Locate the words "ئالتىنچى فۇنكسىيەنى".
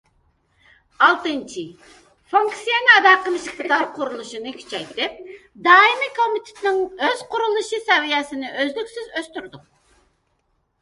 1.07-2.93